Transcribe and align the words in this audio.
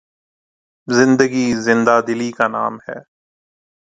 زندگی 0.87 1.45
زندہ 1.65 1.95
دلی 2.07 2.29
کا 2.31 2.47
نام 2.47 2.73
ہے 2.87 2.99